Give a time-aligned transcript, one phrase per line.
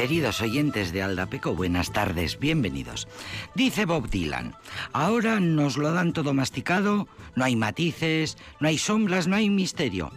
[0.00, 3.06] Queridos oyentes de Aldapeco, buenas tardes, bienvenidos.
[3.54, 4.56] Dice Bob Dylan,
[4.94, 10.10] ahora nos lo dan todo masticado, no hay matices, no hay sombras, no hay misterio.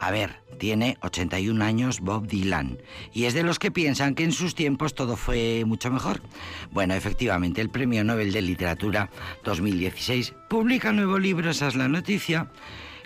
[0.00, 2.78] A ver, tiene 81 años Bob Dylan
[3.12, 6.20] y es de los que piensan que en sus tiempos todo fue mucho mejor.
[6.72, 9.10] Bueno, efectivamente, el Premio Nobel de Literatura
[9.44, 12.50] 2016 publica nuevo libro, esa es la noticia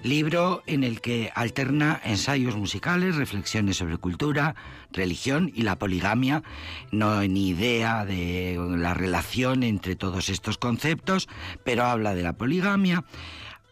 [0.04, 4.54] libro en el que alterna ensayos musicales, reflexiones sobre cultura,
[4.92, 6.42] religión y la poligamia.
[6.92, 11.28] No ni idea de la relación entre todos estos conceptos,
[11.64, 13.04] pero habla de la poligamia.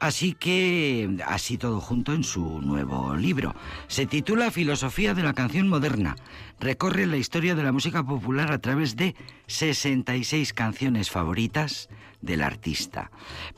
[0.00, 3.54] Así que, así todo junto en su nuevo libro.
[3.86, 6.16] Se titula Filosofía de la canción moderna.
[6.58, 9.14] Recorre la historia de la música popular a través de
[9.46, 11.88] 66 canciones favoritas
[12.22, 13.10] del artista.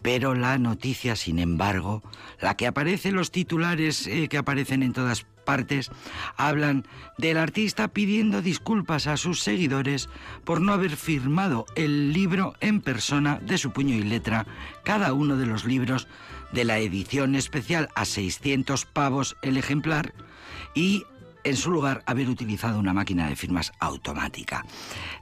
[0.02, 2.02] Pero la noticia, sin embargo,
[2.40, 5.90] la que aparece en los titulares eh, que aparecen en todas partes,
[6.36, 6.86] hablan
[7.18, 10.08] del artista pidiendo disculpas a sus seguidores
[10.44, 14.46] por no haber firmado el libro en persona de su puño y letra,
[14.84, 16.08] cada uno de los libros
[16.52, 20.14] de la edición especial a 600 pavos el ejemplar
[20.74, 21.04] y
[21.44, 24.64] en su lugar haber utilizado una máquina de firmas automática.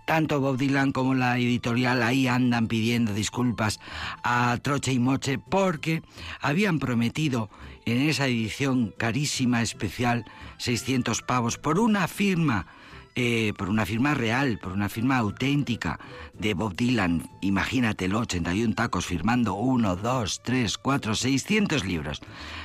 [0.07, 3.81] Tanto Bob Dylan como la editorial ahí andan pidiendo disculpas
[4.23, 6.03] a Troche y Moche porque
[6.41, 7.51] habían prometido
[7.85, 10.25] en esa edición carísima especial
[10.59, 12.67] 600 pavos por una firma
[13.15, 16.01] eh, por una firma real, por una firma auténtica
[16.33, 22.23] de Bob Dylan, imagínatelo, 81 tacos firmando 1, 2, 3, 4, 600 libros.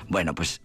[0.07, 0.62] Bueno, pues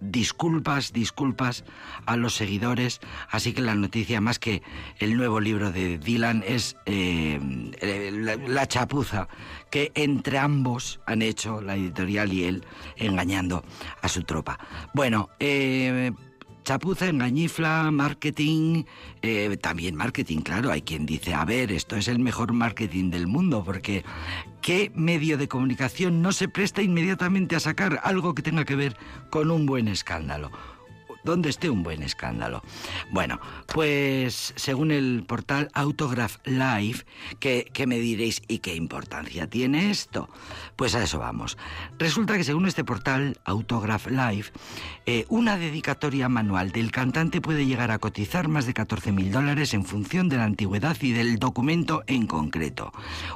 [0.00, 1.64] disculpas, disculpas
[2.06, 3.00] a los seguidores.
[3.30, 4.62] Así que la noticia, más que
[4.98, 7.40] el nuevo libro de Dylan, es eh,
[8.12, 9.28] la, chapuza
[9.70, 12.64] que entre ambos han hecho, la editorial y él,
[12.96, 13.64] engañando
[14.02, 14.58] a su tropa.
[14.94, 16.12] Bueno, eh,
[16.64, 18.84] chapuza, engañifla, marketing,
[19.22, 23.26] eh, también marketing, claro, hay quien dice, a ver, esto es el mejor marketing del
[23.26, 24.04] mundo, porque
[24.62, 28.96] ¿qué medio de comunicación no se presta inmediatamente a sacar algo que tenga que ver
[29.30, 30.50] con un buen escándalo?
[31.24, 32.62] Donde esté un buen escándalo.
[33.10, 33.40] Bueno,
[33.72, 37.04] pues según el portal Autograph Live,
[37.40, 40.28] ¿qué, me diréis y qué importancia tiene esto?
[40.76, 41.58] Pues a eso vamos.
[41.98, 44.46] Resulta que según este portal Autograph Live,
[45.06, 49.84] eh, una dedicatoria manual del cantante puede llegar a cotizar más de 14.000 dólares en
[49.84, 52.92] función de la antigüedad y del documento en concreto.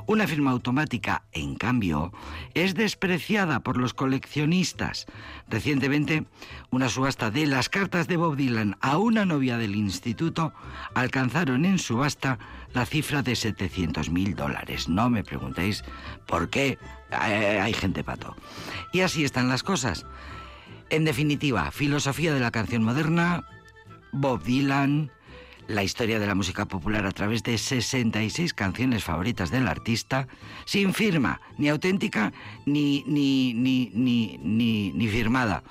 [0.07, 2.13] Una firma automática, en cambio,
[2.55, 5.07] es despreciada por los coleccionistas.
[5.49, 6.25] Recientemente,
[6.71, 10.53] una subasta de las cartas de Bob Dylan a una novia del instituto
[10.95, 12.37] alcanzaron en subasta
[12.75, 14.89] la cifra de 700 mil dólares.
[14.89, 15.85] No me preguntéis
[16.27, 16.77] por qué
[17.13, 18.35] hay gente pato.
[18.93, 20.07] Y así están las cosas.
[20.91, 23.45] En definitiva, filosofía de la canción moderna,
[24.11, 25.13] Bob Dylan,
[25.69, 30.27] la historia de la música popular a través de 66 canciones favoritas del artista,
[30.65, 32.33] sin firma, ni auténtica
[32.67, 35.63] ni, ni, ni, ni firmada.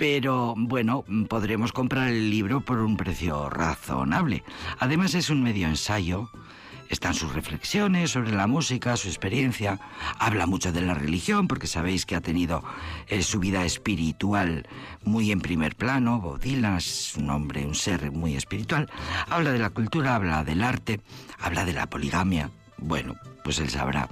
[0.00, 4.42] Pero bueno, podremos comprar el libro por un precio razonable.
[4.78, 6.30] Además es un medio ensayo
[6.88, 9.78] están sus reflexiones sobre la música, su experiencia.
[10.18, 12.64] Habla mucho de la religión, porque sabéis que ha tenido
[13.08, 14.66] eh, su vida espiritual
[15.04, 16.18] muy en primer plano.
[16.18, 18.90] Bob es un hombre, un ser muy espiritual.
[19.28, 21.00] Habla de la cultura, habla del arte,
[21.38, 22.50] habla de la poligamia.
[22.78, 23.14] Bueno,
[23.44, 24.08] pues él sabrá.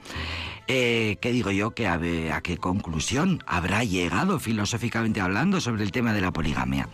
[0.71, 1.71] Eh, ¿Qué digo yo?
[1.71, 6.91] Que a, ¿A qué conclusión habrá llegado filosóficamente hablando sobre el tema de la poligamia?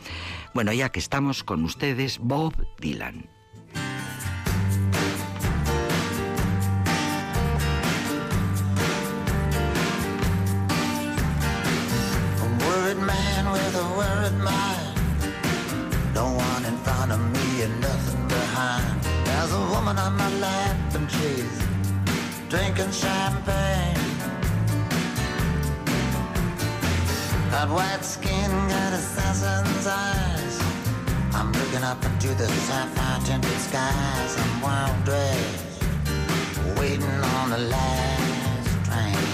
[0.55, 3.29] Bueno, ya que estamos con ustedes, Bob Dylan.
[22.55, 23.99] Drinking champagne.
[27.51, 30.55] Got white skin, got assassin's eyes.
[31.35, 34.33] I'm looking up into the sapphire tinted skies.
[34.43, 35.83] I'm wild dressed,
[36.79, 39.29] waiting on the last train.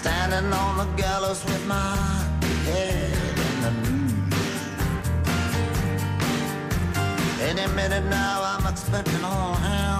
[0.00, 1.96] Standing on the gallows with my
[2.66, 3.12] head
[3.48, 4.32] in the news.
[7.48, 9.91] Any minute now, I'm expecting all hell.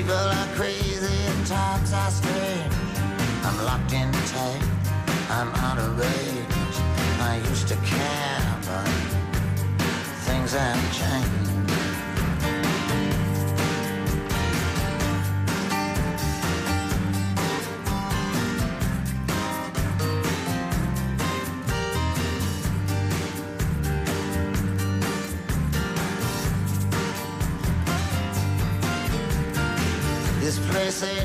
[0.00, 2.72] People are crazy and times are strange.
[3.44, 4.62] I'm locked in tight,
[5.28, 6.76] I'm out of range.
[7.20, 8.88] I used to care, but
[10.24, 11.59] things have changed.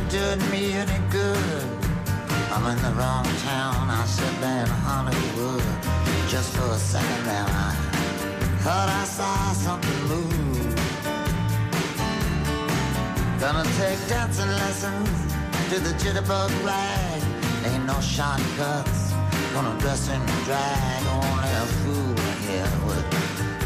[0.06, 1.64] Ain't doing me any good.
[2.52, 3.90] I'm in the wrong town.
[3.90, 5.64] I said in Hollywood.
[6.30, 7.72] Just for a second there, I
[8.64, 10.76] thought I saw something move.
[13.40, 15.10] Gonna take dancing lessons
[15.70, 17.22] to the jitterbug rag.
[17.66, 19.14] Ain't no shortcuts.
[19.54, 21.02] Gonna dress in drag.
[21.20, 22.16] Only a fool
[22.46, 23.06] here would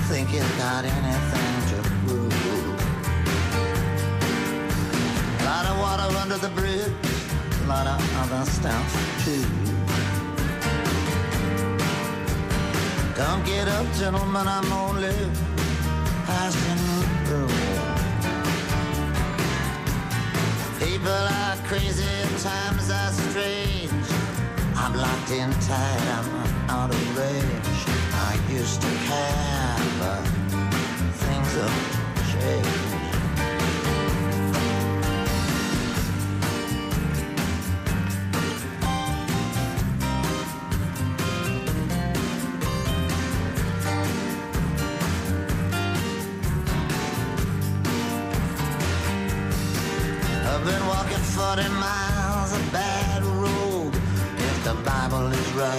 [0.09, 1.28] think he's got anything
[8.21, 8.89] other stuff
[9.23, 9.45] too.
[13.15, 14.45] Don't get up, gentlemen.
[14.47, 15.15] I'm only
[16.25, 16.83] passing
[17.25, 17.55] through.
[20.85, 22.03] People are crazy,
[22.43, 24.07] times are strange.
[24.75, 26.29] I'm locked in tight, I'm
[26.69, 27.81] out of range.
[28.27, 30.23] I used to care, but
[31.23, 31.77] things have
[32.31, 32.88] changed.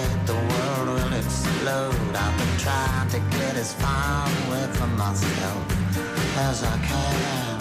[0.01, 2.15] Right, the world will explode.
[2.15, 5.63] I've been trying to get as far away from myself
[6.37, 7.59] as I can.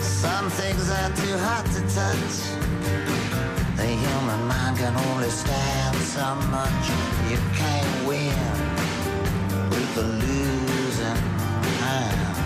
[0.00, 2.34] Some things are too hot to touch.
[3.76, 6.84] The human mind can only stand so much.
[7.30, 8.36] You can't win
[9.70, 11.22] with the losing
[11.84, 12.36] hand.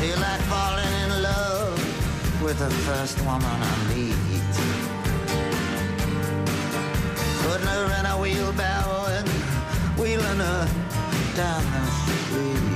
[0.00, 4.19] Feel like falling in love with the first woman I meet.
[7.62, 9.28] Her in a wheelbarrow and
[9.98, 10.68] wheeling her
[11.36, 12.70] down the street.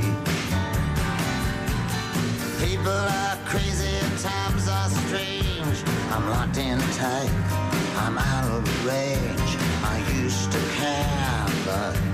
[2.61, 5.79] People are crazy and times are strange.
[6.13, 7.31] I'm locked in tight,
[7.99, 9.57] I'm out of range.
[9.83, 12.14] I used to care, but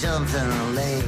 [0.00, 0.34] jumped
[0.74, 1.04] late.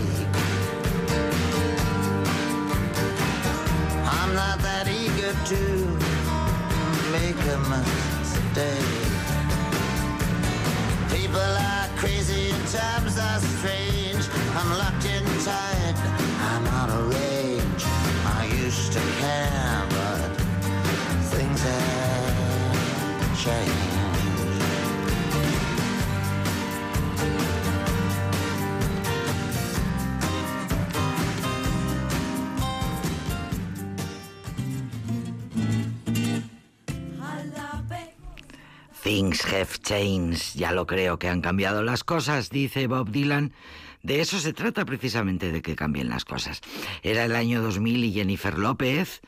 [4.17, 5.63] I'm not that eager to
[7.13, 8.95] make a mistake.
[11.11, 14.25] People are crazy times are strange.
[14.57, 15.97] I'm locked in tight,
[16.51, 17.85] I'm out of range.
[18.39, 20.31] I used to care, but
[21.33, 23.88] things have changed.
[39.09, 40.55] Things have changed.
[40.55, 43.55] Ya lo creo que han cambiado las cosas, dice Bob Dylan.
[44.03, 46.61] De eso se trata precisamente, de que cambien las cosas.
[47.03, 49.23] Era el año 2000 y Jennifer López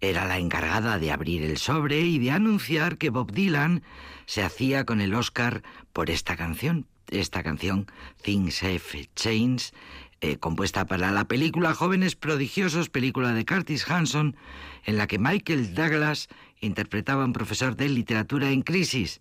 [0.00, 3.82] era la encargada de abrir el sobre y de anunciar que Bob Dylan
[4.26, 6.86] se hacía con el Oscar por esta canción.
[7.10, 7.90] Esta canción,
[8.22, 9.74] Things Have Changed,
[10.20, 14.36] eh, compuesta para la película Jóvenes Prodigiosos, película de Curtis Hanson,
[14.84, 16.28] en la que Michael Douglas
[16.60, 19.20] interpretaba un profesor de literatura en crisis.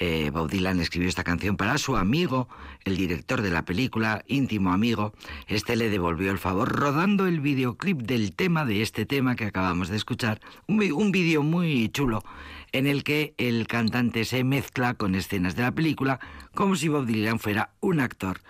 [0.00, 2.48] Eh, Bob Dylan escribió esta canción para su amigo,
[2.84, 5.12] el director de la película, íntimo amigo.
[5.48, 9.88] Este le devolvió el favor rodando el videoclip del tema de este tema que acabamos
[9.88, 10.40] de escuchar.
[10.68, 12.22] Un, un vídeo muy chulo
[12.72, 16.20] en el que el cantante se mezcla con escenas de la película
[16.54, 18.40] como si Bob Dylan fuera un actor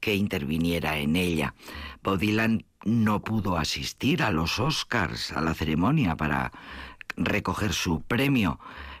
[0.00, 1.54] que interviniera en ella.
[2.02, 6.50] Bob Dylan no pudo asistir a los Oscars, a la ceremonia para
[7.16, 8.58] recoger su premio.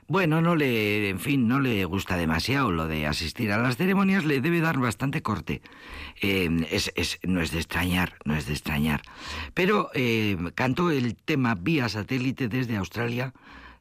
[0.08, 4.24] Bueno, no le, en fin, no le gusta demasiado lo de asistir a las ceremonias,
[4.24, 5.62] le debe dar bastante corte.
[6.20, 9.02] Es- no es de extrañar, no es de extrañar.
[9.54, 13.32] Pero eh, cantó el tema vía satélite desde Australia,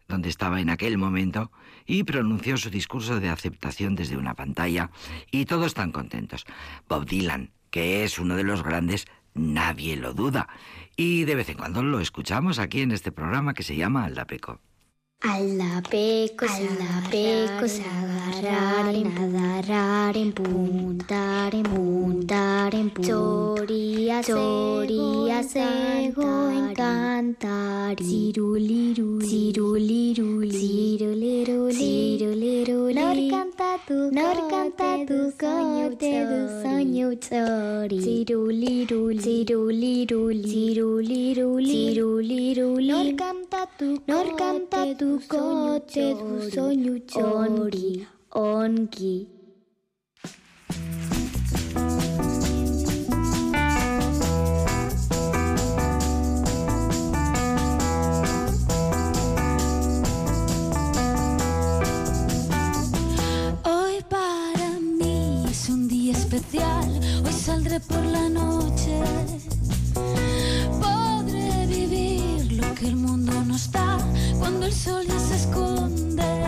[0.07, 1.51] donde estaba en aquel momento,
[1.87, 4.91] y pronunció su discurso de aceptación desde una pantalla
[5.31, 6.45] y todos están contentos.
[6.87, 10.47] Bob Dylan, que es uno de los grandes, nadie lo duda.
[11.01, 14.59] Y de vez en cuando lo escuchamos aquí en este programa que se llama Aldapeco.
[15.21, 32.93] Aldapecos, aldapecos, agarrar, nadar, empuntar, empuntar, empuntar, choría, choría, sego, encantar, ciruliru, ciruliru, ciruliru, ciruliru,
[32.93, 43.15] nor canta tu, nor canta tu cote do sonho chori, ciruliru, ciruliru, ciruliru, ciruliru, nor
[43.17, 46.39] canta tu, nor canta tu coche du
[48.31, 49.27] onki.
[63.63, 69.01] Hoy para mí es un día especial, hoy saldré por la noche.
[70.79, 74.08] Podré vivir lo que el mundo nos da
[74.49, 76.38] cuando el sol ya se esconde.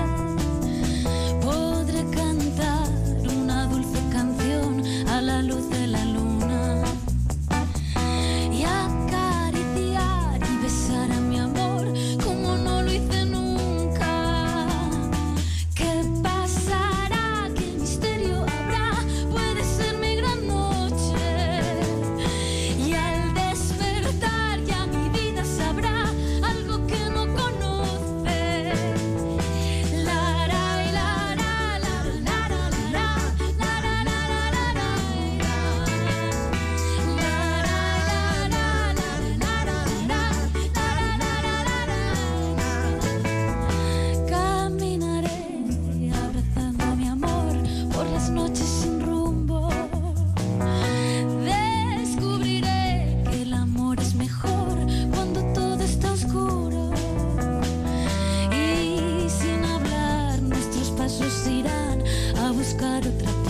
[63.01, 63.40] do o.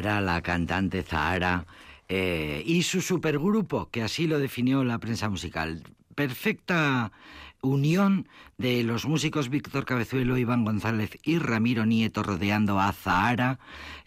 [0.00, 1.66] La cantante Zahara,
[2.08, 5.82] eh, y su supergrupo, que así lo definió la prensa musical.
[6.14, 7.10] Perfecta
[7.62, 8.28] unión
[8.58, 13.58] de los músicos Víctor Cabezuelo, Iván González y Ramiro Nieto rodeando a Zahara.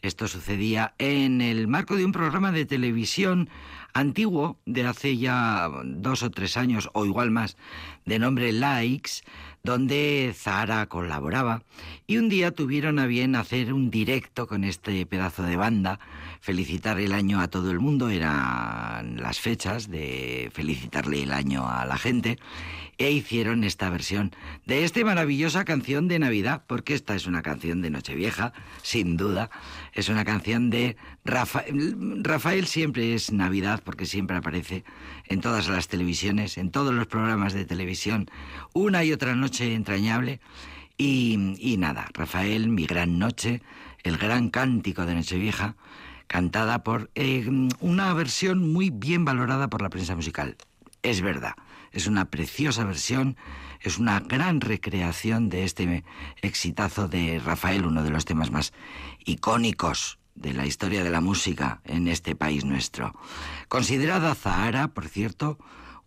[0.02, 3.50] Esto sucedía en el marco de un programa de televisión
[3.94, 7.58] antiguo de hace ya dos o tres años, o igual más,
[8.06, 9.24] de nombre Likes,
[9.64, 11.64] donde Zahara colaboraba
[12.08, 16.00] y un día tuvieron a bien hacer un directo con este pedazo de banda,
[16.40, 21.86] felicitar el año a todo el mundo, eran las fechas de felicitarle el año a
[21.86, 22.40] la gente,
[23.02, 24.32] e hicieron esta versión
[24.68, 28.54] de esta maravillosa canción de Navidad, porque esta es una canción de Nochevieja,
[28.84, 29.50] sin duda,
[29.94, 31.96] es una canción de Rafael.
[32.24, 34.84] Rafael siempre es Navidad, porque siempre aparece
[35.26, 38.30] en todas las televisiones, en todos los programas de televisión,
[38.74, 40.40] una y otra noche entrañable.
[40.96, 43.64] Y, y nada, Rafael, mi gran noche,
[44.04, 45.76] el gran cántico de Nochevieja,
[46.28, 50.56] cantada por eh, una versión muy bien valorada por la prensa musical.
[51.02, 51.56] Es verdad,
[51.92, 53.38] es una preciosa versión,
[53.82, 56.04] es una gran recreación de este
[56.42, 58.74] exitazo de Rafael, uno de los temas más
[59.26, 63.14] icónicos de la historia de la música en este país nuestro.
[63.68, 65.58] Considerada Zahara, por cierto,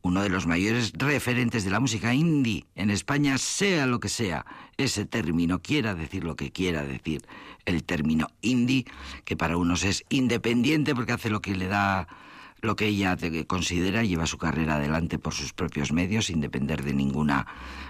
[0.05, 4.45] uno de los mayores referentes de la música indie en España, sea lo que sea
[4.77, 7.27] ese término, quiera decir lo que quiera decir
[7.65, 8.85] el término indie,
[9.25, 12.07] que para unos es independiente porque hace lo que le da
[12.65, 13.17] lo que ella
[13.47, 17.47] considera, lleva su carrera adelante por sus propios medios, sin depender de ninguna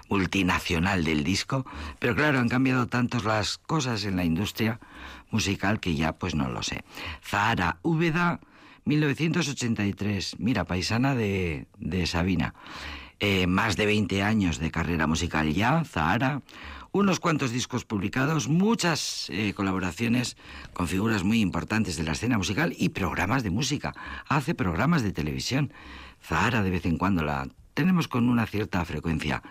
[0.09, 1.65] multinacional del disco.
[1.99, 4.79] Pero claro, han cambiado tantas las cosas en la industria
[5.31, 6.83] musical que ya pues no lo sé.
[7.23, 8.39] Zahara Úbeda
[8.85, 11.67] 1983, mira, paisana de,
[12.05, 12.53] Sabina.
[13.19, 16.41] Eh, más de 20 años de carrera musical ya, Zahara,
[16.91, 20.37] unos cuantos discos publicados, muchas eh, colaboraciones
[20.73, 23.93] con figuras muy importantes de la escena musical y programas de música.
[24.27, 25.73] Hace programas de televisión.
[26.21, 29.43] Zahara de vez en cuando la tenemos con una cierta frecuencia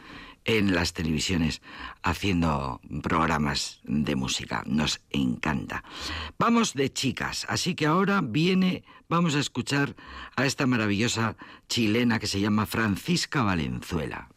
[0.44, 1.62] en las televisiones
[2.02, 4.62] haciendo programas de música.
[4.66, 5.84] Nos encanta.
[6.38, 9.94] Vamos de chicas, así que ahora viene, vamos a escuchar
[10.36, 11.36] a esta maravillosa
[11.68, 14.28] chilena que se llama Francisca Valenzuela.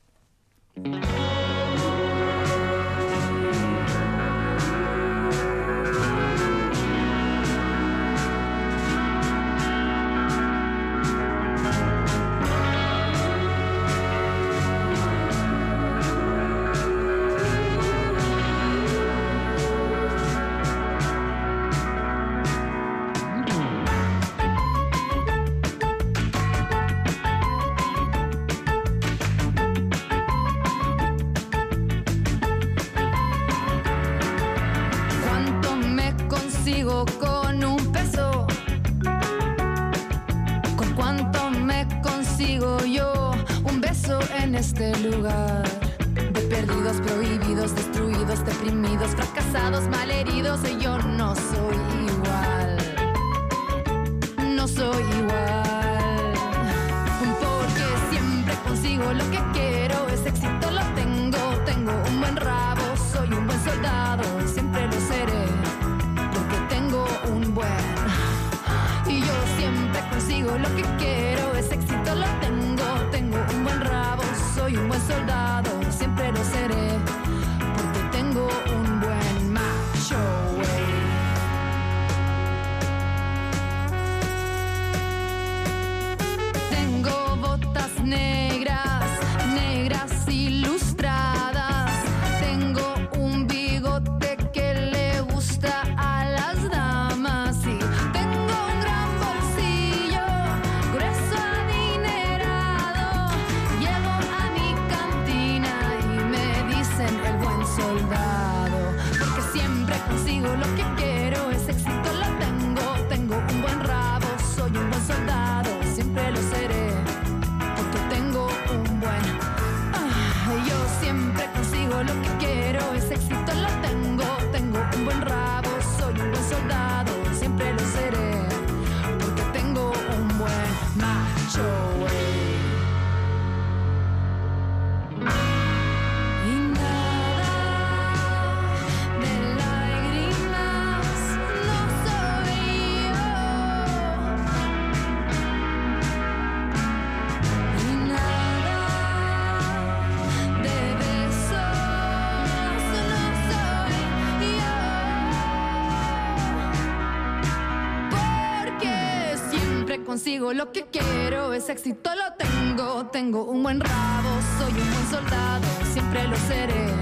[161.70, 163.08] Éxito, lo tengo.
[163.08, 166.94] Tengo un buen rabo, soy un buen soldado, siempre lo seré.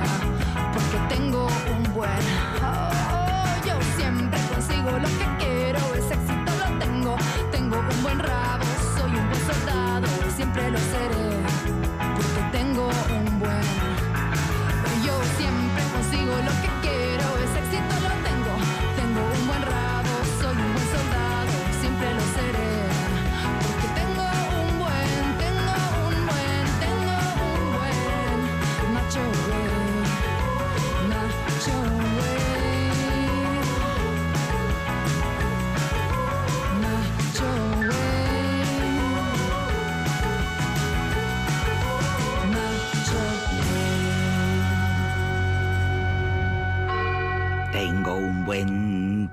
[0.74, 2.10] Porque tengo un buen.
[2.64, 7.16] Oh, yo siempre consigo lo que quiero, es éxito, lo tengo.
[7.52, 8.66] Tengo un buen rabo,
[8.98, 11.45] soy un buen soldado, siempre lo seré.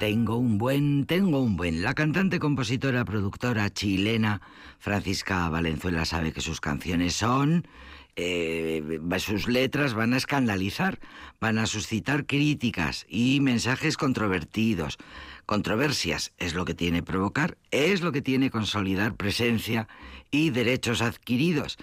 [0.02, 1.80] Tengo un buen, Tengo un buen.
[1.80, 4.40] La cantante, compositora, productora chilena
[4.80, 7.68] Francisca Valenzuela sabe que sus canciones son
[8.16, 10.98] eh, sus letras van a escandalizar,
[11.40, 14.98] van a suscitar críticas y mensajes controvertidos.
[15.46, 19.86] Controversias es lo que tiene provocar, es lo que tiene consolidar presencia
[20.32, 21.78] y derechos adquiridos,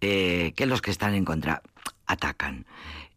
[0.00, 1.60] eh, que los que están en contra
[2.06, 2.64] atacan.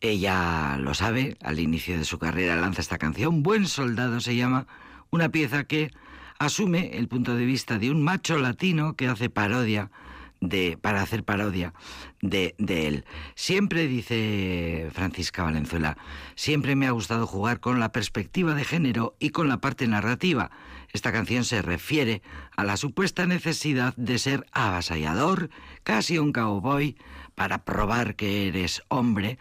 [0.01, 4.65] Ella lo sabe, al inicio de su carrera lanza esta canción, Buen Soldado se llama,
[5.11, 5.91] una pieza que
[6.39, 9.91] asume el punto de vista de un macho latino que hace parodia
[10.39, 11.75] de, para hacer parodia
[12.19, 13.05] de, de, él.
[13.35, 15.97] Siempre, dice Francisca Valenzuela,
[16.33, 20.49] siempre me ha gustado jugar con la perspectiva de género y con la parte narrativa.
[20.93, 22.23] Esta canción se refiere
[22.57, 25.51] a la supuesta necesidad de ser avasallador,
[25.83, 26.97] casi un cowboy,
[27.35, 29.37] para probar que eres hombre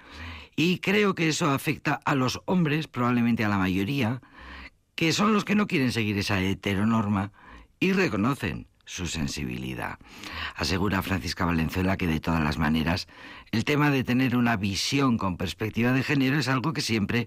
[0.62, 4.20] y creo que eso afecta a los hombres, probablemente a la mayoría,
[4.94, 7.32] que son los que no quieren seguir esa heteronorma
[7.78, 9.98] y reconocen su sensibilidad.
[10.54, 13.08] Asegura Francisca Valenzuela que de todas las maneras
[13.52, 17.26] el tema de tener una visión con perspectiva de género es algo que siempre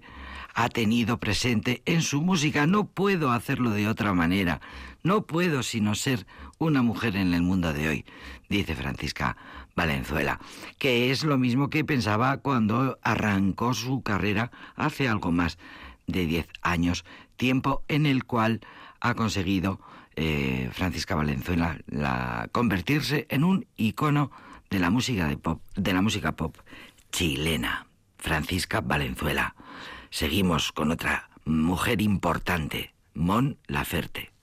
[0.54, 2.68] ha tenido presente en su música.
[2.68, 4.60] No puedo hacerlo de otra manera.
[5.02, 6.24] No puedo sino ser
[6.58, 8.04] una mujer en el mundo de hoy,
[8.48, 9.36] dice Francisca
[9.76, 10.40] Valenzuela,
[10.78, 15.58] que es lo mismo que pensaba cuando arrancó su carrera hace algo más
[16.06, 17.04] de 10 años,
[17.36, 18.60] tiempo en el cual
[19.00, 19.80] ha conseguido
[20.16, 24.30] eh, Francisca Valenzuela la, convertirse en un icono
[24.70, 26.56] de la música de pop, de la música pop
[27.10, 27.86] chilena.
[28.24, 29.54] Francisca Valenzuela.
[30.08, 34.33] Seguimos con otra mujer importante, Mon Laferte.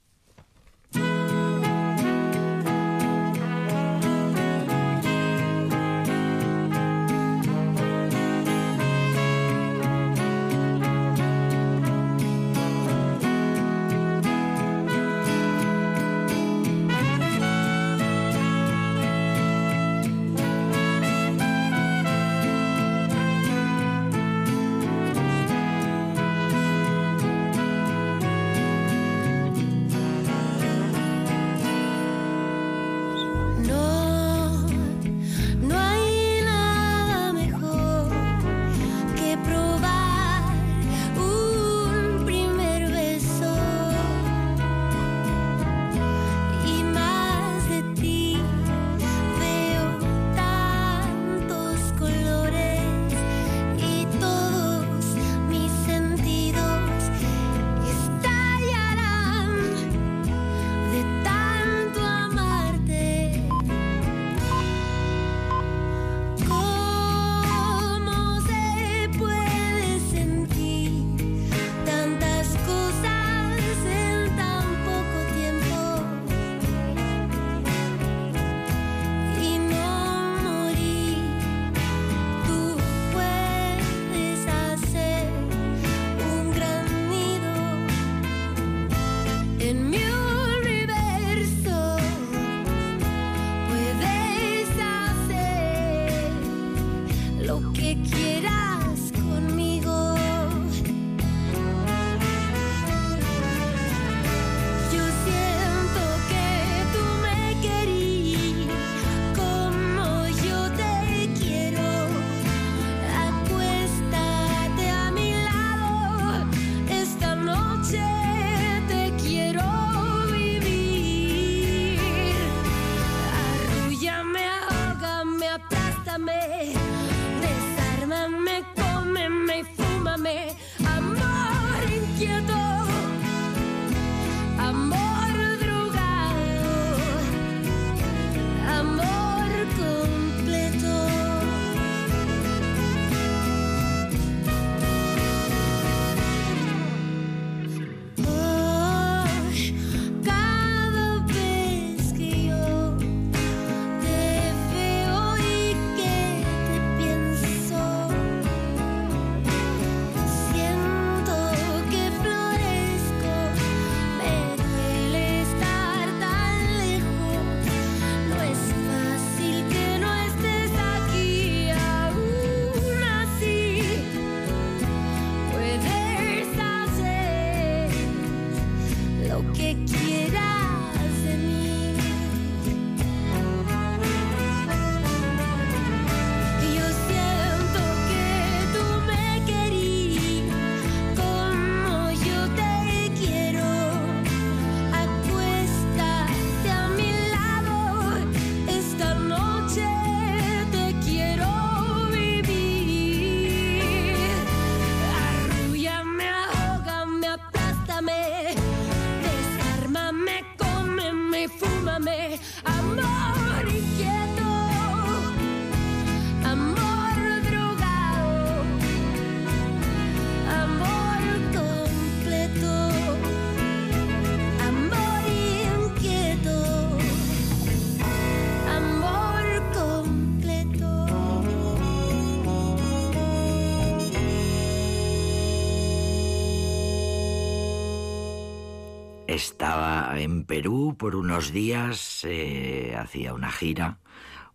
[241.01, 243.97] Por unos días, eh, hacía una gira,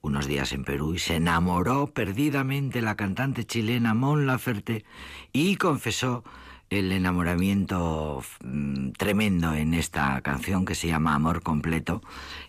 [0.00, 4.84] unos días en Perú, y se enamoró perdidamente la cantante chilena Mon Laferte
[5.32, 6.22] y confesó
[6.70, 12.00] el enamoramiento mm, tremendo en esta canción que se llama Amor Completo,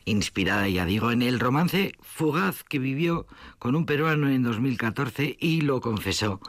[0.05, 3.25] inspirada, ya digo, en el romance fugaz que vivió
[3.57, 6.39] con un peruano en 2014 y lo confesó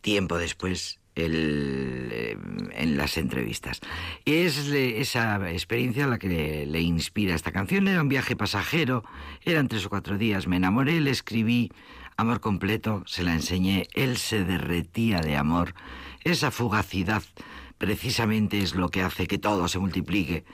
[0.00, 2.36] tiempo después eh,
[2.72, 3.80] en las entrevistas.
[4.24, 7.88] Es esa experiencia la que le inspira esta canción.
[7.88, 9.04] Era un viaje pasajero,
[9.44, 11.70] eran tres o cuatro días, me enamoré, le escribí
[12.16, 15.74] amor completo, se la enseñé, él se derretía de amor.
[16.22, 17.22] Esa fugacidad
[17.80, 20.44] precisamente es lo que hace que todo se multiplique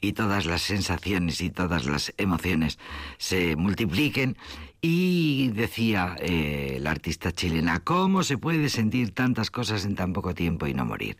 [0.00, 2.78] y todas las sensaciones y todas las emociones
[3.18, 4.36] se multipliquen.
[4.80, 10.32] Y decía eh, la artista chilena, ¿cómo se puede sentir tantas cosas en tan poco
[10.32, 11.16] tiempo y no morir?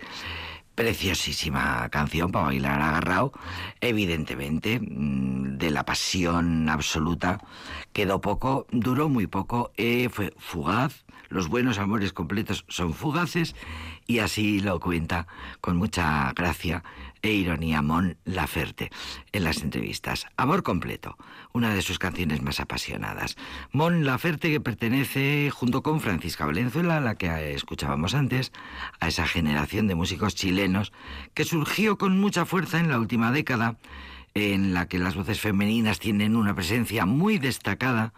[0.76, 3.33] Preciosísima canción para bailar agarrado,
[3.81, 7.40] evidentemente, mm, de la pasión absoluta.
[7.92, 11.05] Quedó poco, duró muy poco, eh, fue fugaz.
[11.29, 13.57] Los buenos amores completos son fugaces
[14.06, 15.26] y así lo cuenta
[15.60, 16.82] con mucha gracia
[17.22, 18.90] e ironía Mon Laferte
[19.32, 20.26] en las entrevistas.
[20.36, 21.16] Amor completo,
[21.52, 23.36] una de sus canciones más apasionadas.
[23.72, 28.52] Mon Laferte que pertenece junto con Francisca Valenzuela, la que escuchábamos antes,
[29.00, 30.92] a esa generación de músicos chilenos
[31.34, 33.76] que surgió con mucha fuerza en la última década,
[34.34, 38.12] en la que las voces femeninas tienen una presencia muy destacada.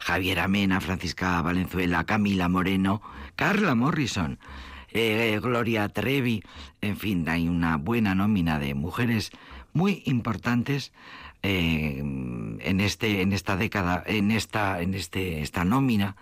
[0.00, 3.02] Javier Amena, Francisca Valenzuela, Camila Moreno,
[3.36, 4.38] Carla Morrison,
[4.92, 6.42] eh, Gloria Trevi,
[6.80, 9.30] en fin, hay una buena nómina de mujeres
[9.72, 10.92] muy importantes
[11.42, 16.16] eh, en este, en esta década, en esta, en este, esta nómina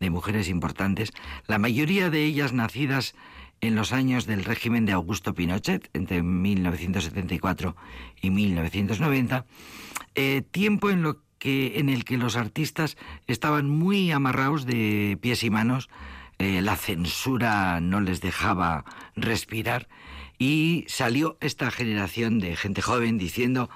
[0.00, 1.12] de mujeres importantes,
[1.46, 3.14] la mayoría de ellas nacidas
[3.60, 7.76] en los años del régimen de Augusto Pinochet, entre 1974
[8.20, 9.46] y 1990,
[10.14, 15.44] eh, tiempo en lo que en el que los artistas estaban muy amarrados de pies
[15.44, 15.88] y manos,
[16.38, 18.84] eh, la censura no les dejaba
[19.16, 19.88] respirar
[20.38, 23.70] y salió esta generación de gente joven diciendo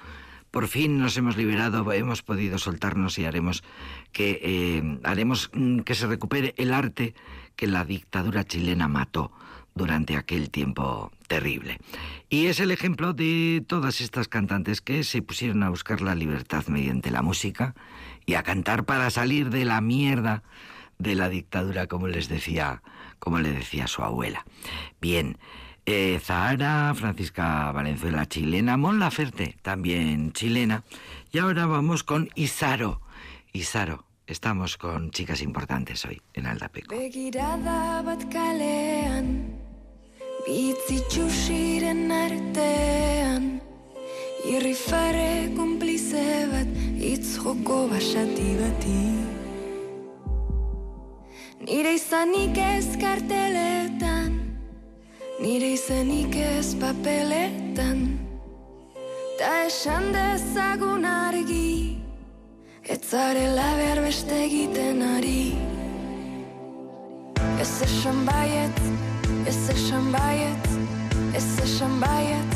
[0.51, 3.63] por fin nos hemos liberado, hemos podido soltarnos y haremos
[4.11, 7.13] que eh, haremos mm, que se recupere el arte
[7.55, 9.31] que la dictadura chilena mató
[9.75, 11.79] durante aquel tiempo terrible.
[12.29, 16.65] Y es el ejemplo de todas estas cantantes que se pusieron a buscar la libertad
[16.67, 17.75] mediante la música
[18.25, 20.43] y a cantar para salir de la mierda
[20.99, 22.83] de la dictadura, como les decía,
[23.17, 24.45] como le decía su abuela.
[25.01, 25.37] Bien,
[25.85, 30.83] eh, Zahara, Francisca Valenzuela, chilena, Mon Laferte, también chilena.
[31.31, 33.01] Y ahora vamos con Isaro.
[33.53, 36.93] Isaro, estamos con chicas importantes hoy en Aldapeco.
[51.59, 54.31] Nire izanik ez karteletan
[55.41, 57.99] Nire izanik ez papeletan.
[59.37, 61.99] Ta esan dezagun argi
[62.89, 65.53] Ez zarela behar beste egiten ari.
[67.59, 68.79] Ez esan baiet,
[69.47, 70.69] ez esan baiet,
[71.35, 72.55] ez esan baiet.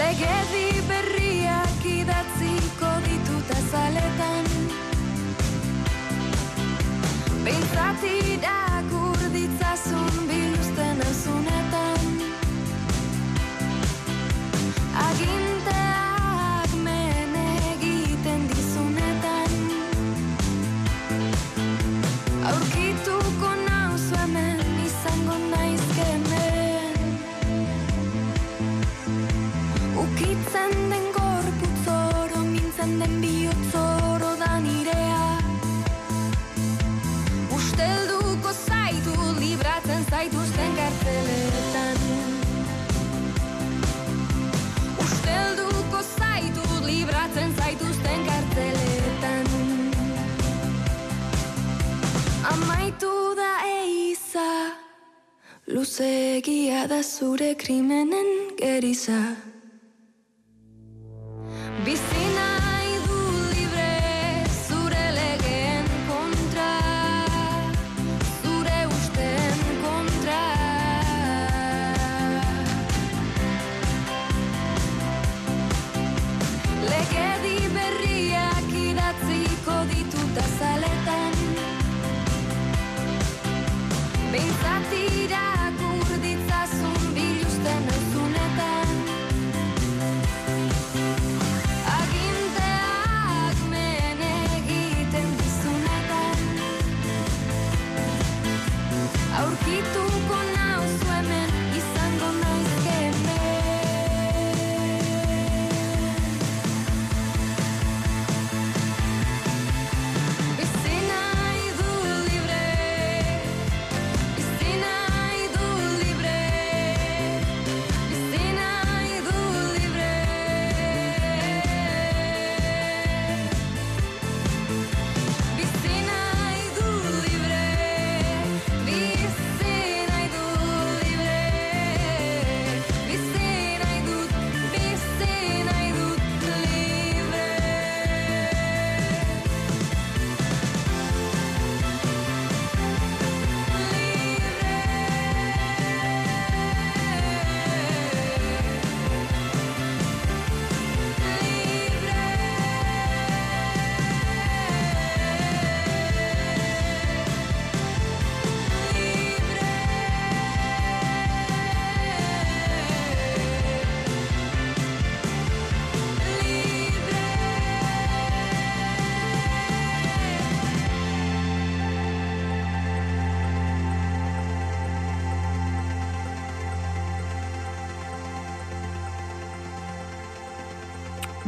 [0.00, 4.35] Legedi berriak idatziko dituta zaletan
[7.76, 8.95] tak tidak ku
[55.86, 58.26] Luzegia da zure krimenen
[58.58, 59.36] geriza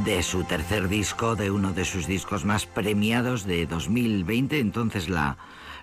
[0.08, 4.58] de su tercer disco, de uno de sus discos más premiados de 2020.
[4.58, 5.36] Entonces la,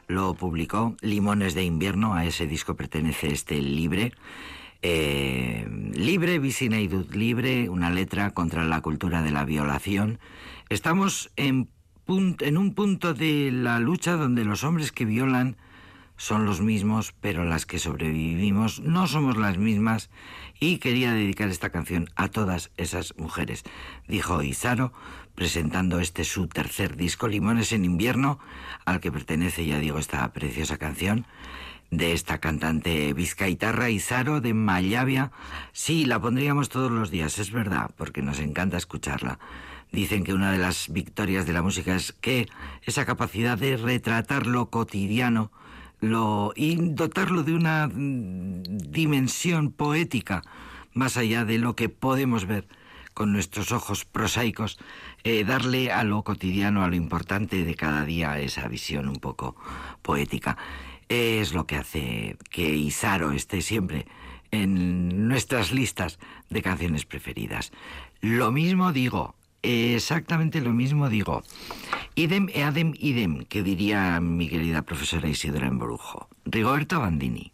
[0.07, 2.15] lo publicó Limones de Invierno.
[2.15, 4.13] A ese disco pertenece este Libre.
[4.81, 10.17] Eh, libre, Vicinaidud Libre, una letra contra la cultura de la violación.
[10.69, 11.69] Estamos en,
[12.07, 15.55] en un punto de la lucha donde los hombres que violan
[16.17, 20.09] son los mismos, pero las que sobrevivimos no somos las mismas
[20.59, 23.63] y quería dedicar esta canción a todas esas mujeres,
[24.07, 24.93] dijo Isaro,
[25.35, 28.39] presentando este su tercer disco, Limones en invierno,
[28.85, 31.27] al que pertenece, ya digo, esta preciosa canción
[31.91, 35.31] de esta cantante vizcaitarra Isaro de Mayavia.
[35.71, 39.39] Sí, la pondríamos todos los días, es verdad, porque nos encanta escucharla.
[39.91, 42.47] Dicen que una de las victorias de la música es que
[42.83, 45.51] esa capacidad de retratar lo cotidiano
[45.99, 50.43] lo, y dotarlo de una dimensión poética
[50.93, 52.67] más allá de lo que podemos ver
[53.13, 54.77] con nuestros ojos prosaicos,
[55.23, 59.55] eh, darle a lo cotidiano, a lo importante de cada día esa visión un poco
[60.01, 60.57] poética.
[61.07, 64.05] Es lo que hace que Isaro esté siempre
[64.51, 66.19] en nuestras listas
[66.49, 67.71] de canciones preferidas.
[68.21, 69.35] Lo mismo digo,
[69.65, 71.43] exactamente lo mismo digo.
[72.15, 76.29] Idem e adem idem, que diría mi querida profesora Isidora Embrujo.
[76.45, 77.51] Rigoberta Bandini.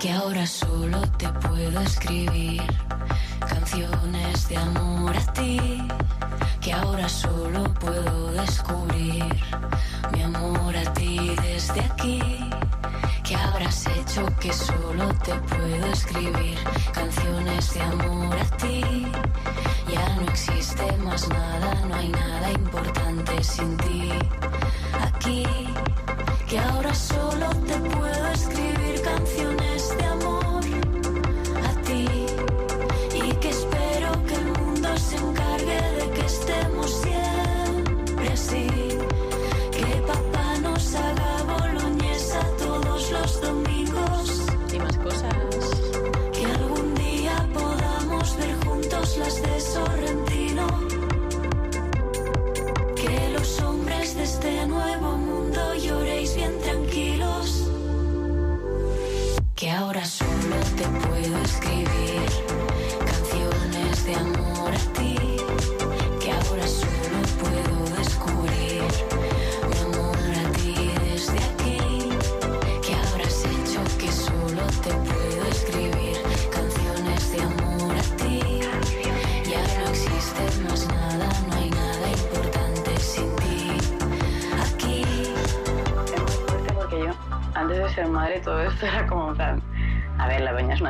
[0.00, 2.60] que ahora solo te puedo escribir
[3.54, 5.60] canciones de amor a ti,
[6.60, 9.24] que ahora solo puedo descubrir
[10.12, 12.20] mi amor a ti desde aquí,
[13.22, 16.58] que habrás hecho que solo te puedo escribir
[16.92, 19.06] canciones de amor a ti.
[19.92, 24.10] Ya no existe más nada, no hay nada importante sin ti.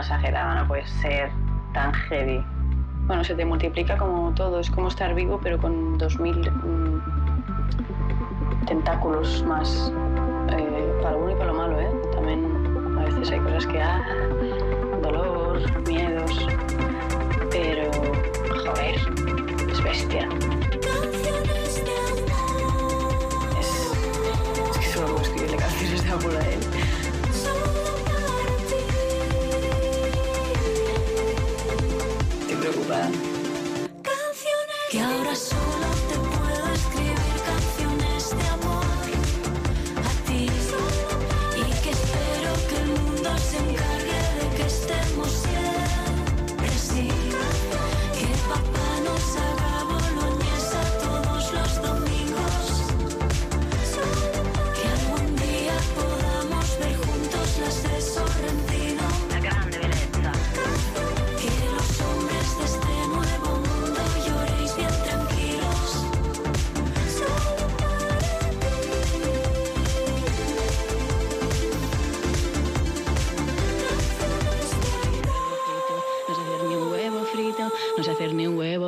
[0.05, 1.31] Exagerada, no puede ser
[1.73, 2.45] tan heavy.
[3.07, 7.03] Bueno, se te multiplica como todo, es como estar vivo, pero con 2000 mm,
[8.67, 9.93] tentáculos más.
[10.51, 11.91] eh, para lo bueno y para lo malo, ¿eh?
[12.15, 13.81] También a veces hay cosas que.
[13.83, 14.03] Ah,
[15.03, 16.47] dolor, miedos.
[17.51, 17.91] Pero.
[18.65, 18.95] Joder,
[19.71, 20.29] es bestia.
[23.59, 23.93] Es,
[24.71, 26.44] es que solo puedo escribirle canciones de amor
[35.37, 37.14] solo te puedo escribir.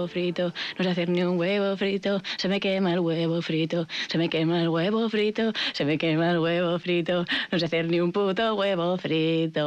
[0.06, 3.86] Huevo frito, no sé hacer ni un huevo frito, se me quema el huevo frito,
[4.08, 7.88] se me quema el huevo frito, se me quema el huevo frito, no sé hacer
[7.88, 9.60] ni un puto huevo frito.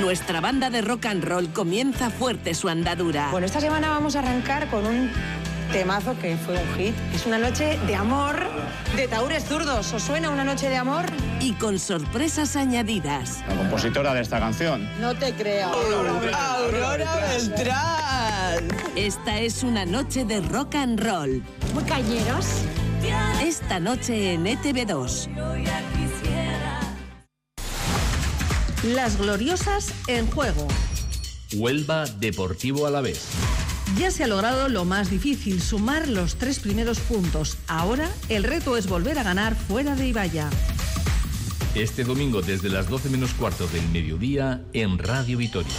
[0.00, 3.30] Nuestra banda de rock and roll comienza fuerte su andadura.
[3.32, 5.10] Bueno, esta semana vamos a arrancar con un
[5.72, 6.94] temazo que fue un hit.
[7.14, 8.36] Es una noche de amor
[8.96, 9.92] de taúres zurdos.
[9.92, 11.04] ¿Os suena una noche de amor?
[11.40, 13.42] Y con sorpresas añadidas.
[13.48, 14.88] La compositora de esta canción.
[15.00, 15.68] No te creo.
[15.68, 18.68] Aurora Beltrán.
[18.96, 21.42] Esta es una noche de rock and roll.
[21.74, 22.46] Muy cañeros.
[23.42, 25.28] Esta noche en E ETV2.
[28.94, 30.66] Las gloriosas en juego.
[31.54, 33.28] Huelva Deportivo a la vez.
[33.98, 37.56] Ya se ha logrado lo más difícil, sumar los tres primeros puntos.
[37.66, 40.50] Ahora el reto es volver a ganar fuera de Ibaya.
[41.74, 45.72] Este domingo desde las 12 menos cuarto del mediodía en Radio Vitoria.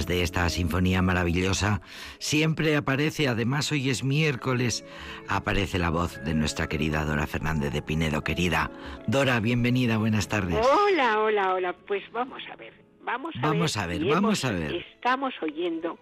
[0.00, 1.82] Detrás de esta sinfonía maravillosa
[2.18, 4.82] siempre aparece, además hoy es miércoles,
[5.28, 8.24] aparece la voz de nuestra querida Dora Fernández de Pinedo.
[8.24, 8.70] Querida
[9.06, 10.56] Dora, bienvenida, buenas tardes.
[10.66, 11.72] Hola, hola, hola.
[11.86, 12.72] Pues vamos a ver.
[13.02, 13.84] Vamos a Vamos ver.
[13.84, 14.74] a ver, y vamos hemos- a ver.
[14.94, 15.98] Estamos oyendo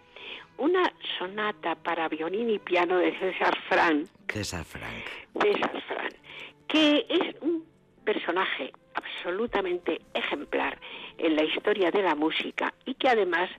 [0.59, 5.05] una sonata para violín y piano de César Fran, César Frank.
[5.42, 6.12] César Fran,
[6.68, 7.64] que es un
[8.05, 10.78] personaje absolutamente ejemplar
[11.18, 13.51] en la historia de la música y que además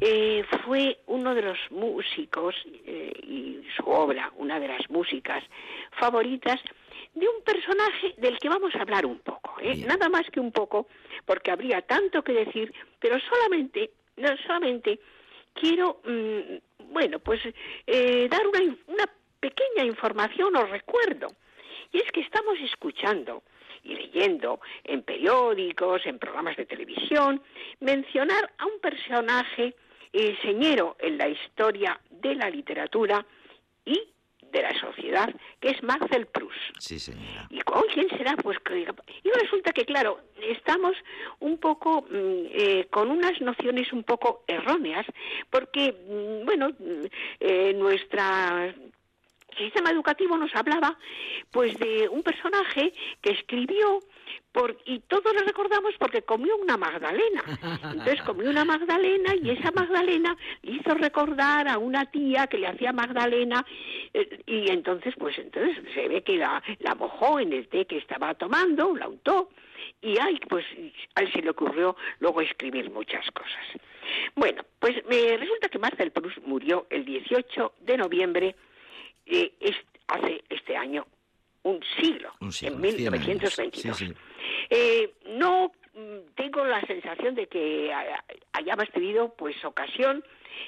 [0.00, 5.42] eh, fue uno de los músicos eh, y su obra, una de las músicas
[5.98, 6.60] favoritas
[7.14, 9.76] de un personaje del que vamos a hablar un poco, ¿eh?
[9.86, 10.86] nada más que un poco,
[11.24, 15.00] porque habría tanto que decir, pero solamente, no solamente
[15.54, 17.40] quiero, mm, bueno, pues
[17.86, 19.04] eh, dar una, una
[19.40, 21.28] pequeña información o recuerdo,
[21.90, 23.42] y es que estamos escuchando
[23.82, 27.40] y leyendo en periódicos, en programas de televisión,
[27.80, 29.74] mencionar a un personaje
[30.42, 33.24] señero en la historia de la literatura
[33.84, 34.12] y
[34.52, 36.56] de la sociedad, que es Marcel Proust.
[36.78, 37.46] Sí, señora.
[37.50, 37.60] ¿Y
[37.92, 38.36] quién será?
[38.36, 38.58] Pues
[39.22, 40.96] y resulta que, claro, estamos
[41.40, 45.06] un poco mm, eh, con unas nociones un poco erróneas,
[45.50, 47.04] porque, mm, bueno, mm,
[47.40, 48.74] eh, nuestra
[49.56, 50.98] sistema educativo nos hablaba
[51.50, 54.00] pues de un personaje que escribió
[54.52, 57.42] por, y todos lo recordamos porque comió una magdalena.
[57.92, 62.68] Entonces comió una magdalena y esa magdalena le hizo recordar a una tía que le
[62.68, 63.64] hacía magdalena
[64.14, 67.98] eh, y entonces pues entonces se ve que la, la mojó en el té que
[67.98, 69.50] estaba tomando, la untó
[70.00, 70.64] y ay, pues
[71.14, 73.64] a él se le ocurrió luego escribir muchas cosas.
[74.34, 78.56] Bueno, pues me resulta que Marcel Proust murió el 18 de noviembre
[79.26, 79.76] eh, es-
[80.08, 81.06] hace este año
[81.62, 83.26] un siglo, Un siglo, en 100 años.
[83.26, 83.96] 1922.
[83.98, 84.14] Sí, sí.
[84.70, 85.72] Eh, no
[86.34, 90.22] tengo la sensación de que haya- hayamos tenido pues ocasión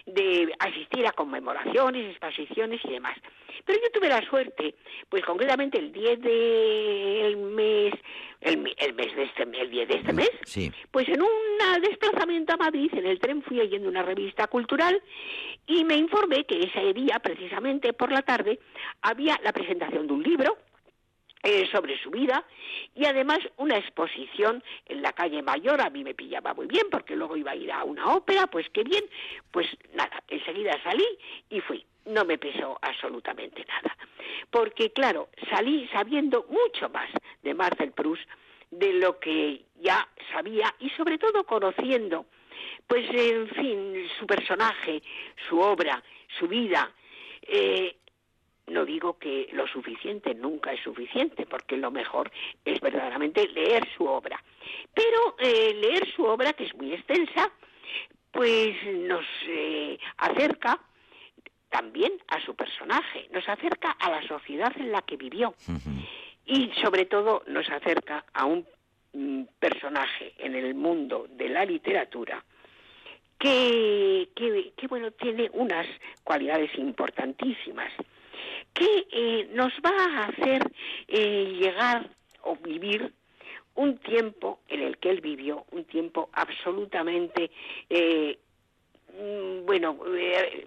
[0.06, 3.16] de asistir a conmemoraciones, exposiciones y demás.
[3.64, 4.74] Pero yo tuve la suerte,
[5.08, 7.94] pues concretamente el 10 del mes,
[8.40, 10.70] el, el mes de este el 10 de este mes, Sí.
[10.90, 11.28] pues en un
[11.82, 15.02] desplazamiento a Madrid, en el tren, fui leyendo una revista cultural
[15.66, 18.58] y me informé que ese día, precisamente por la tarde,
[19.02, 20.56] había la presentación de un libro
[21.50, 22.44] eh, sobre su vida
[22.94, 25.80] y además una exposición en la calle Mayor.
[25.80, 28.66] A mí me pillaba muy bien porque luego iba a ir a una ópera, pues
[28.68, 29.02] qué bien.
[29.50, 31.06] Pues nada, enseguida salí
[31.48, 31.82] y fui.
[32.04, 33.96] No me pesó absolutamente nada.
[34.50, 37.08] Porque claro, salí sabiendo mucho más
[37.42, 38.28] de Marcel Proust
[38.70, 42.26] de lo que ya sabía y sobre todo conociendo,
[42.86, 45.02] pues en fin, su personaje,
[45.48, 46.02] su obra,
[46.38, 46.92] su vida.
[47.40, 47.96] Eh,
[48.70, 52.30] no digo que lo suficiente nunca es suficiente, porque lo mejor
[52.64, 54.42] es verdaderamente leer su obra.
[54.94, 57.50] Pero eh, leer su obra, que es muy extensa,
[58.30, 60.80] pues nos eh, acerca
[61.70, 65.54] también a su personaje, nos acerca a la sociedad en la que vivió.
[66.46, 68.66] Y sobre todo nos acerca a un
[69.12, 72.42] mm, personaje en el mundo de la literatura
[73.38, 75.86] que, que, que, bueno tiene unas
[76.24, 77.92] cualidades importantísimas
[78.78, 80.70] que eh, nos va a hacer
[81.08, 82.08] eh, llegar
[82.42, 83.12] o vivir
[83.74, 87.50] un tiempo en el que él vivió, un tiempo absolutamente,
[87.90, 88.38] eh,
[89.14, 90.66] mm, bueno, eh,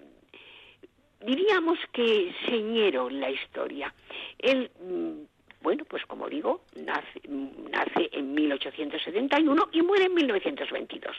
[1.25, 3.93] diríamos que señero en la historia.
[4.39, 11.15] Él, mm, bueno, pues como digo, nace, nace en 1871 y muere en 1922.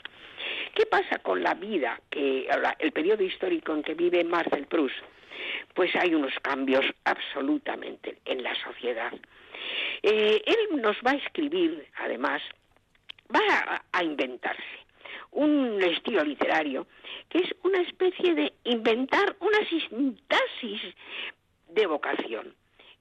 [0.75, 2.47] ¿Qué pasa con la vida, que
[2.79, 4.95] el periodo histórico en que vive Marcel Proust?
[5.73, 9.13] Pues hay unos cambios absolutamente en la sociedad.
[10.01, 12.41] Eh, él nos va a escribir, además,
[13.33, 14.83] va a, a inventarse
[15.31, 16.87] un estilo literario
[17.29, 20.81] que es una especie de inventar una sintaxis
[21.69, 22.53] de vocación.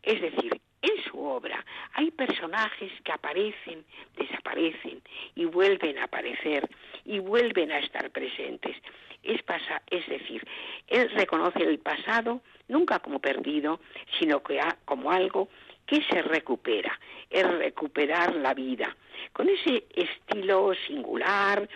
[0.03, 1.65] Es decir, en su obra
[1.95, 3.85] hay personajes que aparecen,
[4.17, 5.01] desaparecen
[5.35, 6.69] y vuelven a aparecer
[7.05, 8.77] y vuelven a estar presentes.
[9.23, 10.45] Es, pasa, es decir,
[10.89, 13.81] él reconoce el pasado nunca como perdido,
[14.19, 15.49] sino que ha- como algo
[15.87, 16.99] que se recupera,
[17.31, 18.97] es recuperar la vida,
[19.33, 21.69] con ese estilo singular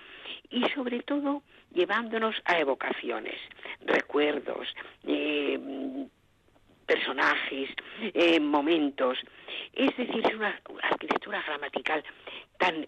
[0.51, 1.43] y sobre todo
[1.73, 3.37] llevándonos a evocaciones,
[3.85, 4.69] recuerdos,
[5.07, 6.07] eh,
[6.87, 7.71] personajes,
[8.15, 9.19] eh, momentos.
[9.73, 12.03] Es decir, es una arquitectura gramatical
[12.59, 12.87] tan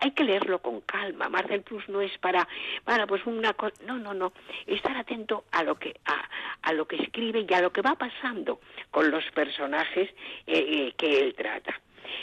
[0.00, 1.28] hay que leerlo con calma.
[1.28, 2.46] Marcel Proust no es para,
[2.84, 4.32] para pues una co- no, no, no,
[4.66, 6.28] estar atento a lo que a,
[6.62, 10.10] a lo que escribe y a lo que va pasando con los personajes
[10.46, 11.80] eh, eh, que él trata.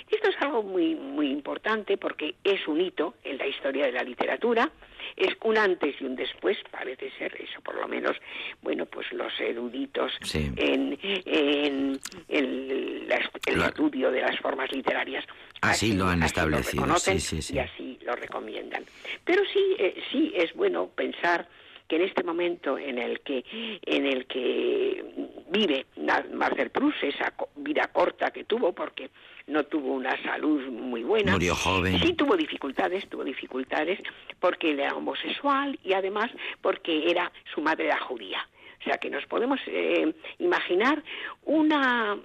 [0.10, 4.04] Esto es algo muy muy importante porque es un hito en la historia de la
[4.04, 4.72] literatura,
[5.16, 8.18] es un antes y un después, parece ser eso por lo menos,
[8.62, 10.52] bueno, pues los eruditos Sí.
[10.58, 15.26] en, en el, la- el Lo- estudio de las formas literarias
[15.62, 17.56] Así lo han establecido, reconocen sí, sí, sí.
[17.56, 18.84] y así lo recomiendan.
[19.24, 21.48] Pero sí, eh, sí es bueno pensar
[21.88, 23.44] que en este momento en el que
[23.84, 25.04] en el que
[25.50, 25.86] vive
[26.34, 29.10] Marcel Proust esa vida corta que tuvo porque
[29.48, 32.00] no tuvo una salud muy buena Murió joven.
[32.00, 34.00] sí tuvo dificultades tuvo dificultades
[34.40, 36.32] porque él era homosexual y además
[36.62, 38.48] porque era su madre era judía
[38.80, 41.04] o sea que nos podemos eh, imaginar
[41.44, 42.18] una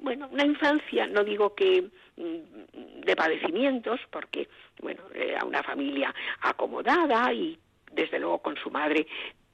[0.00, 4.48] bueno una infancia no digo que mm, de padecimientos porque
[4.82, 7.58] bueno era una familia acomodada y
[7.92, 9.06] desde luego con su madre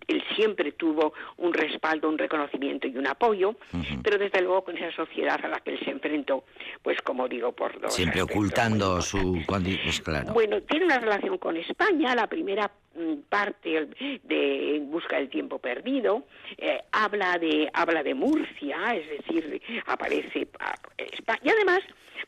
[0.09, 3.57] él siempre tuvo un respaldo, un reconocimiento y un apoyo,
[4.03, 6.45] pero desde luego con esa sociedad a la que él se enfrentó,
[6.83, 9.43] pues como digo, por dos Siempre ocultando su...
[9.47, 10.33] Pues claro.
[10.33, 13.89] Bueno, tiene una relación con España, la primera mm, parte
[14.23, 16.25] de En busca del tiempo perdido,
[16.59, 21.81] eh, habla de habla de Murcia, es decir, aparece ah, Espa- y además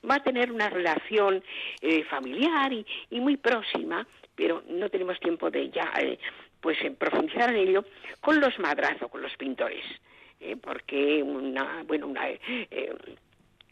[0.08, 1.42] va a tener una relación
[1.80, 6.18] eh, familiar y, y muy próxima, pero no tenemos tiempo de ya eh,
[6.60, 7.84] pues profundizar en ello
[8.20, 9.84] con los Madrazo, con los pintores,
[10.40, 12.94] eh, porque una bueno una eh,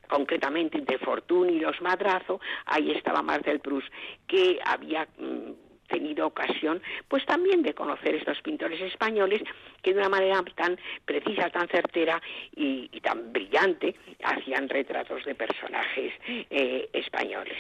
[0.08, 3.88] concretamente entre Fortuny y los Madrazo, ahí estaba Marcel Proust,
[4.26, 5.52] que había mm,
[5.88, 9.42] tenido ocasión, pues también de conocer estos pintores españoles
[9.82, 12.20] que de una manera tan precisa, tan certera
[12.54, 17.58] y, y tan brillante hacían retratos de personajes eh, españoles.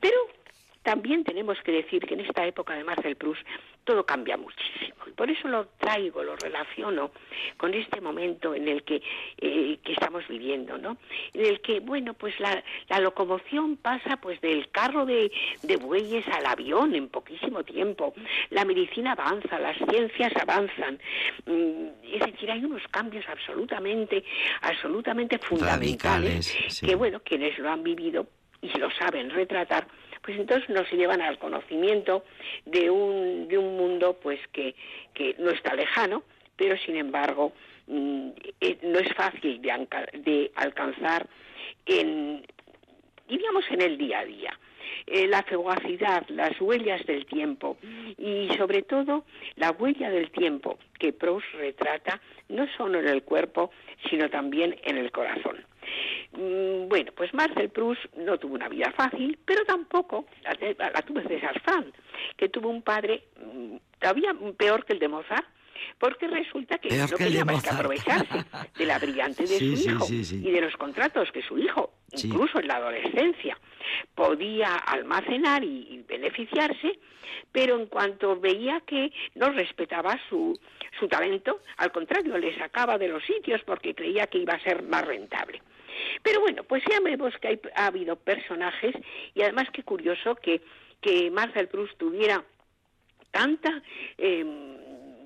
[0.00, 0.16] Pero
[0.84, 3.42] también tenemos que decir que en esta época de Marcel Proust
[3.84, 4.94] todo cambia muchísimo.
[5.06, 7.10] Y por eso lo traigo, lo relaciono
[7.56, 9.02] con este momento en el que,
[9.38, 10.96] eh, que estamos viviendo, ¿no?
[11.32, 15.32] En el que, bueno, pues la, la locomoción pasa pues del carro de,
[15.62, 18.14] de bueyes al avión en poquísimo tiempo.
[18.50, 20.98] La medicina avanza, las ciencias avanzan.
[21.46, 24.24] Mm, Es decir, hay unos cambios absolutamente,
[24.62, 26.86] absolutamente fundamentales Radicales, sí.
[26.86, 28.26] que, bueno, quienes lo han vivido
[28.62, 29.86] y lo saben retratar,
[30.24, 32.24] pues entonces nos llevan al conocimiento
[32.64, 34.74] de un, de un mundo pues que,
[35.12, 36.22] que no está lejano,
[36.56, 37.52] pero sin embargo
[37.86, 41.28] mm, eh, no es fácil de, alcanzar
[41.84, 42.42] en,
[43.28, 44.58] diríamos, en el día a día.
[45.06, 47.76] Eh, la fugacidad, las huellas del tiempo
[48.16, 49.24] y sobre todo
[49.56, 53.70] la huella del tiempo que Proust retrata no solo en el cuerpo,
[54.08, 55.66] sino también en el corazón.
[56.32, 61.60] Mm, Bueno, pues Marcel Proust no tuvo una vida fácil, pero tampoco la, tuvo César
[61.62, 61.94] Frank,
[62.36, 65.46] que tuvo un padre mm, todavía peor que el de Mozart,
[65.98, 68.44] porque resulta que Peor no que quería más que aprovecharse
[68.78, 70.42] de la brillante de Sí, su hijo sí, sí.
[70.46, 73.58] y de los contratos que su hijo, incluso en la adolescencia,
[74.14, 76.98] podía almacenar y, y beneficiarse,
[77.52, 80.58] pero en cuanto veía que no respetaba su,
[80.98, 84.82] su talento, al contrario, le sacaba de los sitios porque creía que iba a ser
[84.82, 85.60] más rentable.
[86.22, 88.94] Pero bueno, pues ya vemos que hay- ha habido personajes
[89.34, 90.60] y además qué curioso que,
[91.00, 92.44] que Marcel Proust tuviera
[93.30, 93.82] tanta
[94.18, 94.44] eh,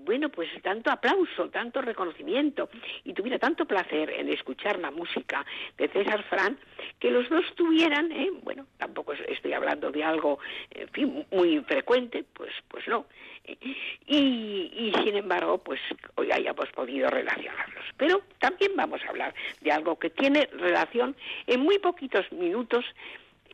[0.08, 2.70] bueno pues tanto aplauso tanto reconocimiento.
[3.04, 5.44] Y tuviera tanto placer en escuchar la música
[5.76, 6.56] de César Fran
[6.98, 10.38] que los dos tuvieran eh, bueno tampoco es- estoy hablando de algo
[11.30, 13.04] muy frecuente pues pues no
[13.44, 13.56] Eh,
[14.06, 14.18] y,
[14.84, 15.80] y sin embargo pues
[16.16, 17.84] hoy hayamos podido relacionarlos.
[17.96, 19.32] Pero también vamos a hablar
[19.64, 21.14] de algo que tiene relación
[21.46, 22.84] en muy poquitos minutos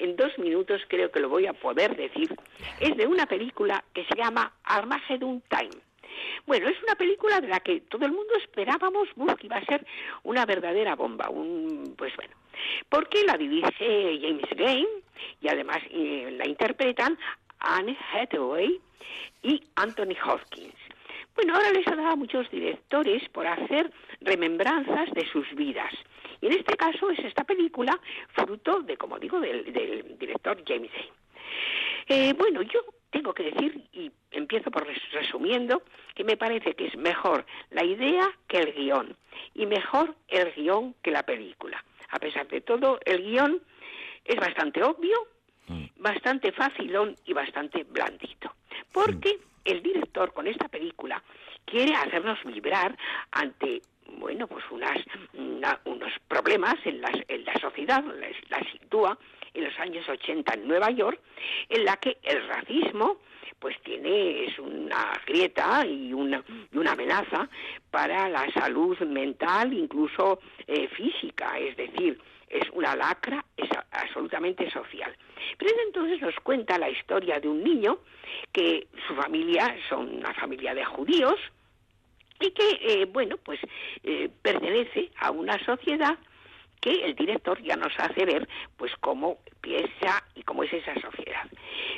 [0.05, 2.29] en dos minutos creo que lo voy a poder decir,
[2.81, 5.77] es de una película que se llama Armageddon Time.
[6.47, 9.09] Bueno, es una película de la que todo el mundo esperábamos
[9.39, 9.87] que iba a ser
[10.23, 12.35] una verdadera bomba, un pues bueno,
[12.89, 14.87] porque la dirige James Gray
[15.41, 17.19] y además eh, la interpretan
[17.61, 18.81] Anne Hathaway
[19.43, 20.75] y Anthony Hopkins.
[21.35, 23.91] Bueno, ahora les ha dado a muchos directores por hacer
[24.21, 25.93] remembranzas de sus vidas.
[26.41, 27.99] Y en este caso es esta película
[28.35, 31.24] fruto de, como digo, del, del director James Gray.
[32.09, 32.81] Eh, bueno, yo
[33.11, 35.83] tengo que decir, y empiezo por res- resumiendo,
[36.15, 39.17] que me parece que es mejor la idea que el guion,
[39.55, 41.83] y mejor el guion que la película.
[42.11, 43.63] A pesar de todo, el guion
[44.25, 45.17] es bastante obvio,
[45.97, 48.53] bastante facilón y bastante blandito.
[48.93, 51.23] Porque el director con esta película
[51.65, 52.97] quiere hacernos vibrar
[53.33, 53.81] ante
[54.19, 54.99] bueno pues unas
[55.33, 59.19] una- unos problemas en la, en la sociedad les- la sitúa
[59.55, 61.21] en los años 80 en Nueva York
[61.69, 63.19] en la que el racismo
[63.59, 66.43] pues tiene es una grieta y una,
[66.73, 67.49] y una amenaza
[67.91, 75.15] para la salud mental incluso eh, física es decir es una lacra es absolutamente social.
[75.59, 77.99] Pero entonces nos cuenta la historia de un niño
[78.53, 81.39] que su familia son una familia de judíos
[82.41, 83.61] y que, eh, bueno, pues
[84.03, 86.17] eh, pertenece a una sociedad
[86.85, 91.49] que el director ya nos hace ver, pues cómo piensa y cómo es esa sociedad.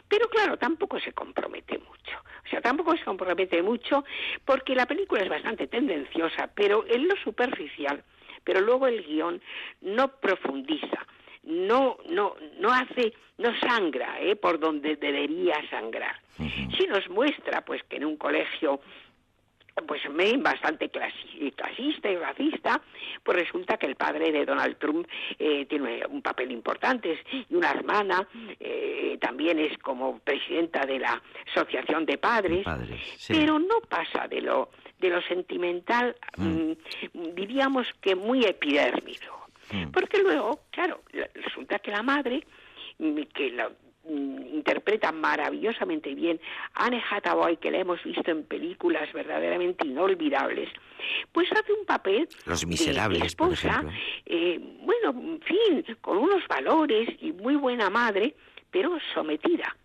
[0.09, 2.17] Pero claro, tampoco se compromete mucho.
[2.45, 4.05] O sea, tampoco se compromete mucho
[4.45, 8.05] porque la película es bastante tendenciosa, pero en lo superficial,
[8.45, 9.43] pero luego el guion
[9.81, 11.05] no profundiza,
[11.43, 14.37] no, no, no hace, no sangra, ¿eh?
[14.37, 16.15] por donde debería sangrar.
[16.39, 18.81] Sí nos muestra, pues, que en un colegio
[19.87, 22.81] pues me bastante clasi- clasista y racista,
[23.23, 25.07] pues resulta que el padre de Donald Trump
[25.39, 28.27] eh, tiene un papel importante y una hermana
[28.59, 31.21] eh, también es como presidenta de la
[31.53, 33.35] asociación de padres, Padres, sí.
[33.35, 36.73] pero no pasa de lo de lo sentimental, mm,
[37.35, 39.47] diríamos que muy epidérmico,
[39.93, 42.43] porque luego, claro, la- resulta que la madre
[42.99, 43.75] mm, que la mm,
[44.09, 46.41] interpreta maravillosamente bien,
[46.75, 50.69] Anne Hathaway, que la hemos visto en películas verdaderamente inolvidables,
[51.33, 53.85] pues hace un papel Los de Miserables, por esposa,
[54.25, 58.35] eh, bueno, en fin, con unos valores y muy buena madre,
[58.71, 59.77] pero sometida.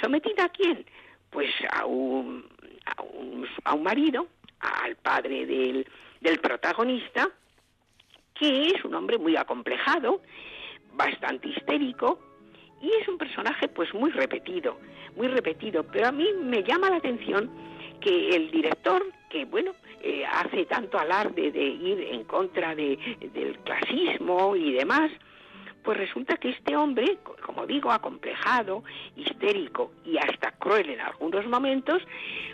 [0.00, 0.84] ¿Sometida a quién?
[1.30, 2.44] Pues a un,
[2.84, 4.26] a un, a un marido,
[4.60, 5.86] al padre del,
[6.20, 7.28] del protagonista,
[8.34, 10.22] que es un hombre muy acomplejado,
[10.92, 12.18] bastante histérico,
[12.80, 14.78] y es un personaje pues muy repetido,
[15.16, 17.50] muy repetido, pero a mí me llama la atención
[18.00, 19.72] que el director, que bueno,
[20.02, 22.98] eh, hace tanto alarde de ir en contra de,
[23.32, 25.10] del clasismo y demás,
[25.82, 28.82] pues resulta que este hombre, co- como digo, acomplejado,
[29.16, 32.02] histérico y hasta cruel en algunos momentos,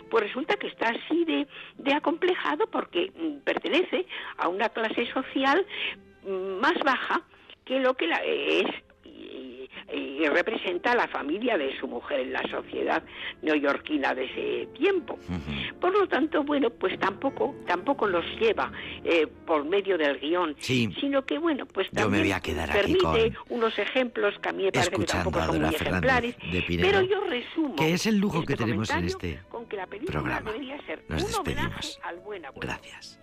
[0.09, 1.47] pues resulta que está así de,
[1.77, 4.05] de acomplejado porque mm, pertenece
[4.37, 5.65] a una clase social
[6.25, 7.21] mm, más baja
[7.65, 8.67] que lo que la- es
[9.93, 13.03] y, representa a la familia de su mujer en la sociedad
[13.41, 15.17] neoyorquina de ese tiempo.
[15.79, 18.71] Por lo tanto, bueno, pues tampoco tampoco los lleva
[19.03, 20.89] eh, por medio del guion, Sí.
[20.99, 22.33] sino que, bueno, pues también
[22.71, 26.35] permite con- unos ejemplos que a mí me parece que tampoco son muy ejemplares,
[26.81, 29.87] pero yo resumo que es el lujo este que tenemos en este con que la
[29.87, 30.51] película programa.
[30.51, 31.99] debería ser Nos un despedimos.
[32.03, 32.43] al buen.
[32.59, 33.19] Gracias.